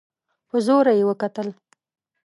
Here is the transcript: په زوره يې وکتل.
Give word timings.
په 0.49 0.57
زوره 0.65 0.93
يې 0.97 1.03
وکتل. 1.09 1.47